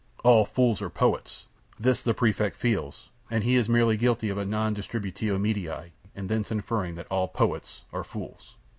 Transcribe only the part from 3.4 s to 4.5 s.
he is merely guilty of a